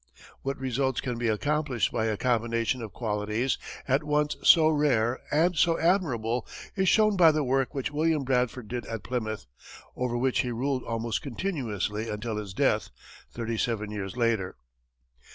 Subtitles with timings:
[0.41, 5.55] What results can be accomplished by a combination of qualities at once so rare and
[5.55, 9.45] so admirable is shown by the work which William Bradford did at Plymouth,
[9.95, 12.89] over which he ruled almost continuously until his death,
[13.31, 14.55] thirty seven years later.